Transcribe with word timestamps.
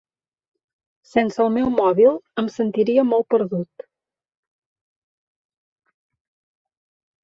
Sense 1.09 1.39
el 1.45 1.51
meu 1.57 1.69
mòbil 1.75 2.17
em 2.45 2.49
sentiria 2.55 3.05
molt 3.13 3.31
perdut 3.37 3.89